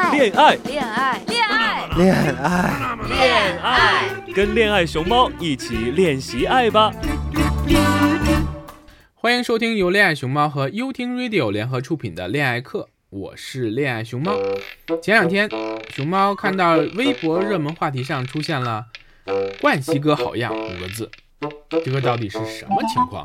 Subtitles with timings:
[0.00, 4.04] 爱，恋爱，恋爱，恋爱，恋爱，恋爱。
[4.34, 6.90] 跟恋爱熊猫一起练习爱吧。
[9.14, 14.32] 欢迎收听由恋爱熊猫和优听 Radio 联合出品的恋爱课，我是恋爱熊猫。
[15.02, 15.46] 前两天，
[15.90, 18.86] 熊猫看到微博热门话题上出现了
[19.60, 21.10] “冠希哥好样”五个字，
[21.84, 23.22] 这个到底是什么情况？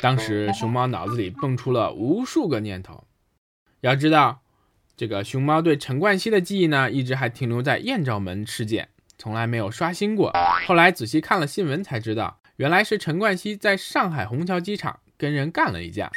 [0.00, 3.04] 当时熊猫脑子里蹦出了无数个念头。
[3.80, 4.42] 要知道，
[4.96, 10.32] 这个熊猫对陈冠希的记忆呢，一直还停留在艳照门事件，从来没有刷新过。
[10.66, 16.10] 后来仔细看了新闻才知道，原来是陈冠希在上海虹桥机场跟人干了一架。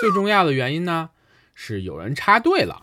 [0.00, 1.10] 最重要的原因呢，
[1.54, 2.80] 是有人插队了。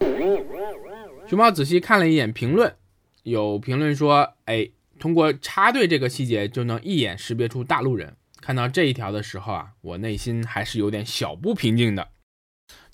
[1.27, 2.75] 熊猫仔细看了一眼评论，
[3.23, 4.69] 有评论说：“哎，
[4.99, 12.09] 通过插队这个细节就能一眼识别出大陆人。”看到这一条的时候啊，我内心还是有点小不平静的。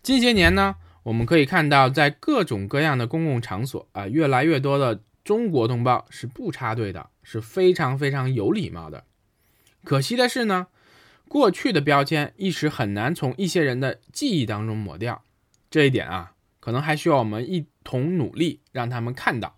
[0.01, 9.05] 近些年呢，我们可以看到，在各种各样的公共场所啊，越来越多的中国同胞是不插队的，是非常非常有礼貌的。
[9.83, 10.67] 可惜的是呢，
[11.27, 15.23] 过去的标签一时很难从一些人的记忆当中抹掉。
[15.69, 19.57] 这一点啊，可能还需要我们一同努力，让他们看到。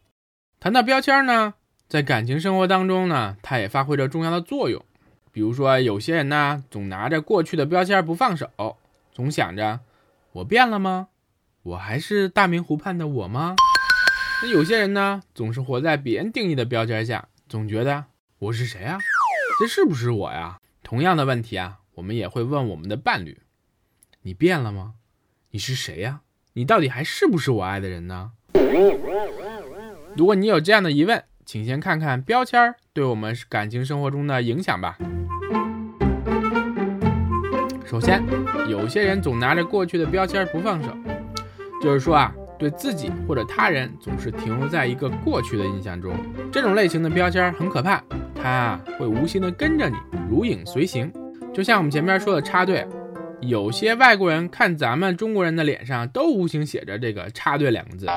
[0.59, 1.55] 谈到标签呢，
[1.88, 4.83] 在感情生活当中呢，它也发挥着重要的作用。
[5.36, 8.78] 比如说，有些人呢，总拿着过去的标签不放手，
[9.11, 9.81] 总想着
[10.31, 11.09] 我变了吗？
[11.61, 13.53] 我还是大明湖畔的我吗？
[14.42, 18.05] 那有些人呢，总是活在别人定义的标签下，总觉得
[18.39, 18.97] 我是谁啊？
[19.59, 20.58] 这是不是我呀？
[20.81, 23.42] 同样的问题啊，我们也会问我们的伴侣：
[24.22, 24.94] 你变了吗？
[25.52, 26.22] 你是谁呀？
[26.53, 28.31] 你到底还是不是我爱的人呢？
[30.16, 34.97] 如果你有这样的疑问，请先看看标签对我们感情生活中的影响吧。
[37.96, 38.22] 首先，
[38.68, 40.90] 有些人总拿着过去的标签不放手，
[41.82, 46.14] 就是说啊，对自己或者他人总是停留在一个过去的印象中。
[46.52, 48.04] 这种类型的标签很可怕，
[48.36, 49.95] 它会无形的跟着你，
[50.30, 51.10] 如影随形。
[51.54, 52.86] 就像我们前面说的插队，
[53.39, 58.08] 有些外国人看咱们中国人的脸上都无形写着这个插队两个字。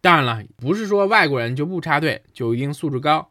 [0.00, 3.28] 当然了，不是说外国人就不插队就一定素质高，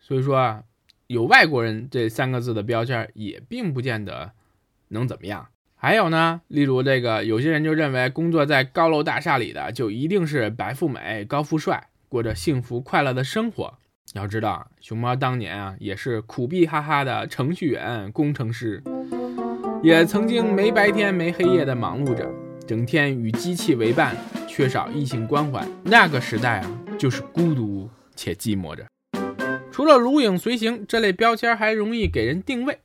[0.00, 0.62] 所以说啊，
[1.06, 4.32] 有外国人这三个字的标签也并不见得。
[4.90, 5.48] 能怎么样？
[5.74, 13.78] 还有呢，例如这个，有些人就认为工作在高楼大厦里的就一定是白富美、高富帅，过着幸福快乐的生活。
[14.12, 18.82] 要知道，熊猫当年啊也是苦逼哈哈的程序员、工程师，
[19.82, 22.28] 也曾经没白天没黑夜的忙碌着，
[22.66, 24.14] 整天与机器为伴，
[24.46, 25.66] 缺少异性关怀。
[25.84, 28.84] 那个时代啊，就是孤独且寂寞着。
[29.72, 32.80] 除了如影随形这类标签，还容易给人定位，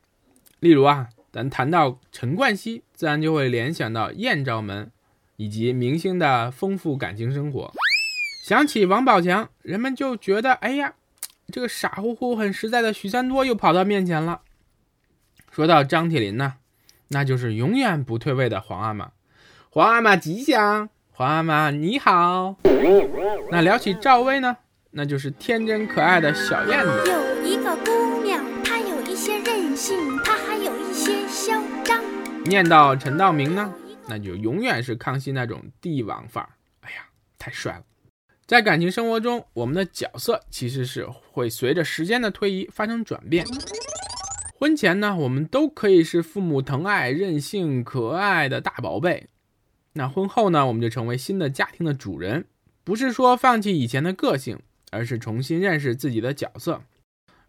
[0.62, 1.10] 例如啊。
[1.36, 4.90] 咱谈到陈冠希，自然就会联想到艳照门，
[5.36, 7.74] 以及明星的丰富感情生活。
[8.42, 10.94] 想起王宝强，人们就觉得，哎呀，
[11.52, 14.44] 这个傻乎乎、很实在的许三多又跑到面前了。
[15.52, 16.54] 说到张铁林呢，
[17.10, 19.12] 那就是永远不退位的皇阿玛。
[19.70, 22.56] 皇阿玛吉祥，皇阿玛你好。
[23.52, 24.56] 那聊起赵薇呢，
[24.92, 27.04] 那就是天真可爱的小燕子。
[27.12, 30.35] 有一个姑娘，她有一些任性，她。
[32.46, 33.74] 念到陈道明呢，
[34.08, 36.52] 那就永远是康熙那种帝王范儿。
[36.82, 37.08] 哎呀，
[37.40, 37.84] 太帅了！
[38.46, 43.44] 在感情生活中，我们的角色其实是会随着时间的推移发生转变。
[44.60, 49.28] 婚前呢，我们都可以是父母疼爱、任性、可爱的大宝贝。
[49.94, 52.46] 那婚后呢，我们就成为新的家庭的主人。
[52.84, 54.60] 不是说放弃以前的个性，
[54.92, 56.84] 而是重新认识自己的角色。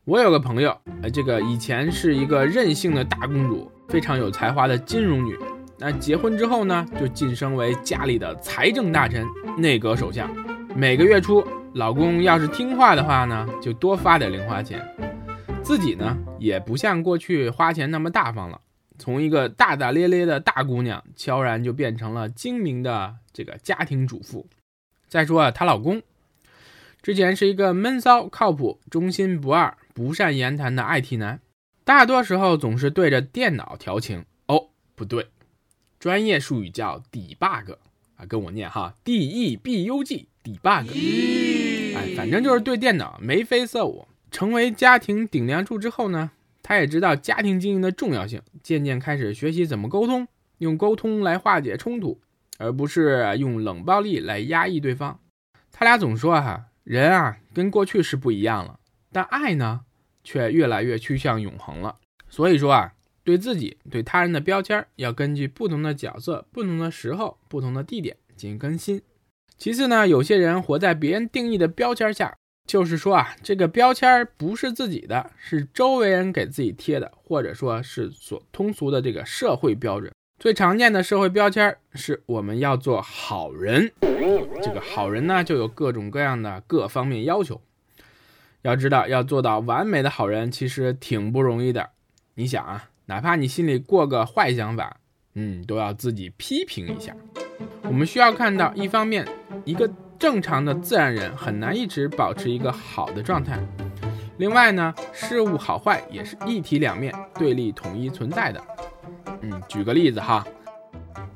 [0.06, 0.70] 我有个朋友，
[1.02, 5.36] 呃，这个以前是一个任性的大公主，非常有才华的金融女。
[5.78, 9.26] 那结婚之后呢，就晋升为家里的财政大臣、
[9.58, 10.30] 内阁首相。
[10.76, 11.44] 每个月初，
[11.74, 14.80] 老公要是听话的话呢，就多发点零花钱。
[15.60, 18.60] 自己呢，也不像过去花钱那么大方了，
[19.00, 24.46] 从一个大大咧咧的大姑娘，悄然就变成了精明的这个家庭主妇。
[25.08, 26.00] 再说啊，她老公。
[27.02, 31.40] 之前是一个闷骚、靠谱、忠心不二、不善言谈的 IT 男，
[31.82, 34.26] 大多时候总是对着电脑调情。
[34.44, 35.28] 哦，不对，
[35.98, 37.76] 专业术语叫 debug
[38.16, 40.86] 啊，跟我念哈，d e b u g debug。
[41.96, 44.06] 哎，反正就是对电脑眉飞色舞。
[44.30, 46.30] 成为家庭顶梁柱之后呢，
[46.62, 50.28] 他也知道家庭经营的重要性，渐渐开始学习怎么沟通，
[50.58, 52.20] 用沟通来化解冲突，
[52.58, 55.18] 而不是用冷暴力来压抑对方。
[55.72, 56.66] 他俩总说哈。
[56.84, 58.78] 人啊，跟过去是不一样了，
[59.10, 59.85] 但爱呢，
[60.26, 61.94] 却越来越趋向永恒了。
[62.28, 62.92] 所以说啊，
[63.22, 69.00] 对自己、对他人的标签要根据不同的角色、不同的时候、不同的地点进行更新。
[69.56, 72.36] 其次呢，有些人活在别人定义的标签下，
[72.66, 80.12] 就是说啊，这个标签不是自己的，是周围人给自己贴的，或者说是所通俗的这个社会标准。
[80.38, 83.90] 最常见的社会标签是我们要做好人，
[84.62, 87.62] 这个好人呢就有各种各样的各方面要求。
[88.66, 91.90] 要知道，要做到完美的好人，其实挺不容易的。
[92.34, 94.96] 你想啊，哪怕你心里过个坏想法，
[95.34, 97.14] 嗯，都要自己批评一下。
[97.82, 99.24] 我们需要看到，一方面，
[99.64, 103.56] 一个正常的自然人很难一直保持一个好的状态；
[104.38, 108.60] 另外呢，事物好坏也是一体两面、对立统一存在的。
[109.42, 110.44] 嗯，举个例子哈，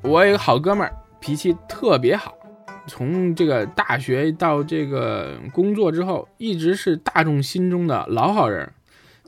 [0.01, 2.35] 我有个好哥们儿，脾气特别好，
[2.87, 8.71] 从这个大学到这个工作之后，一直是大众心中的老好人，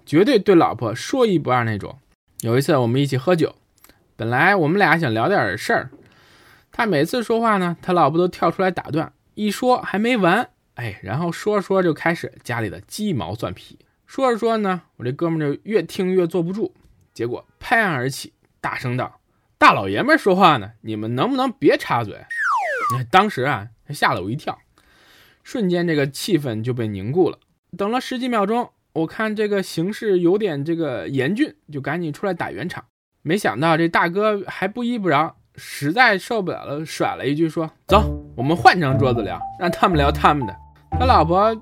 [0.06, 1.98] 绝对对老婆说一不二那种。
[2.42, 3.56] 有一次我们一起喝酒，
[4.16, 5.90] 本来我们俩想聊点事儿，
[6.72, 16.74] 他每次说话呢，他老婆都跳出来打断，一说还没完，哎，然后说着说着就开始家里的鸡毛蒜皮，说着说着呢，我这哥们就越听越坐不住，
[17.14, 18.34] 结果拍案而起。
[18.60, 19.20] 大声道
[19.60, 22.26] ：“大老爷们说话呢，你们能不能别插嘴？”
[23.10, 24.58] 当时啊，他吓了我一跳，
[25.44, 27.38] 瞬间这个气氛就被凝固了。
[27.78, 32.84] 等了十几秒钟，我看这个形势有点这个严峻，就赶紧出来打圆场。
[33.22, 38.04] 没想到这大哥还不依不饶，实在受不了了，甩了一句说：“走，
[38.36, 40.56] 我们换张桌子聊，让他们聊他们的。”
[41.00, 41.56] 他老婆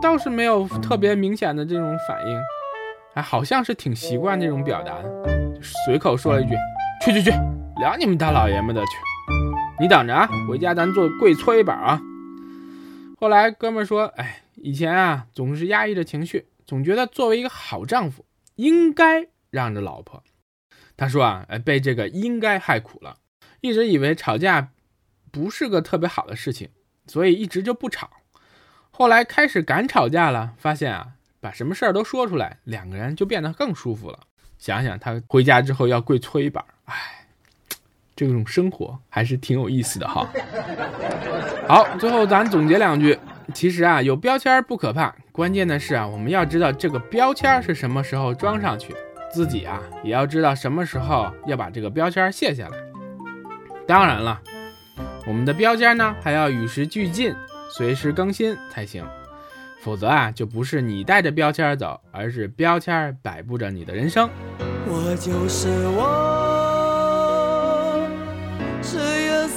[0.00, 2.40] 倒是没有特别明显的这种反应，
[3.14, 5.60] 还好像是挺习惯这种表达的。
[5.84, 6.54] 随口说了一句
[7.04, 7.30] ：“去去去，
[7.80, 8.92] 聊你们大老爷们的去！
[9.80, 12.00] 你等着啊，回家咱做跪搓衣板啊！”
[13.18, 18.24] 后来哥们说：“哎，以前啊总是压抑着情绪，总觉得作为一个好丈夫
[18.56, 20.22] 应该让着老婆。”
[20.96, 23.16] 他说啊，哎，被这个应该害苦了，
[23.62, 24.70] 一直以为吵架
[25.30, 26.68] 不是个特别好的事情，
[27.06, 28.10] 所以一直就不吵。
[28.90, 34.20] 后来开始敢吵架了，发现啊，把什么事儿都说出来，两个人就变得更舒服了。
[34.58, 37.19] 想想他回家之后要跪搓衣板，哎，
[38.26, 40.28] 这种生活还是挺有意思的哈。
[41.66, 43.18] 好，最后咱总结两句，
[43.54, 48.94] 其实啊，有标签不可怕，关键的是啊，我们要知道这个标签是什么时候装上去，
[49.32, 52.76] 自己啊也要知道什么时候要把这个标签卸下来。
[53.86, 54.38] 当然了，
[55.26, 57.34] 我们的标签呢还要与时俱进，
[57.70, 59.02] 随时更新才行。
[59.80, 64.28] 否则啊，就不是你带着标签走，而是标签摆布着你的人生。
[64.86, 66.39] 我就是我，